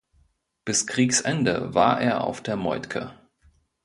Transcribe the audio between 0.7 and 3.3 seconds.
Kriegsende war er auf der "Moltke".